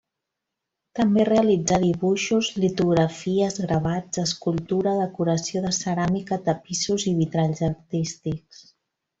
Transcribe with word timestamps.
També 0.99 1.25
realitzà 1.27 1.77
dibuixos, 1.83 2.49
litografies, 2.63 3.59
gravats, 3.67 4.23
escultura, 4.23 4.97
decoració 5.03 5.63
de 5.67 5.75
ceràmica, 5.81 6.43
tapissos 6.49 7.07
i 7.13 7.17
vitralls 7.21 7.63
artístics. 7.73 8.67